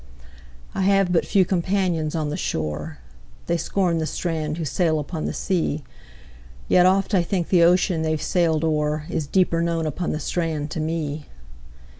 I 0.73 0.81
have 0.81 1.13
but 1.13 1.27
few 1.27 1.45
companions 1.45 2.15
on 2.15 2.29
the 2.31 2.35
shore:They 2.35 3.55
scorn 3.57 3.99
the 3.99 4.07
strand 4.07 4.57
who 4.57 4.65
sail 4.65 4.97
upon 4.97 5.25
the 5.25 5.31
sea; 5.33 5.83
Yet 6.67 6.87
oft 6.87 7.13
I 7.13 7.21
think 7.21 7.49
the 7.49 7.61
ocean 7.61 8.01
they've 8.01 8.19
sailed 8.19 8.63
o'erIs 8.65 9.27
deeper 9.27 9.61
known 9.61 9.85
upon 9.85 10.11
the 10.11 10.19
strand 10.19 10.71
to 10.71 10.79
me. 10.79 11.27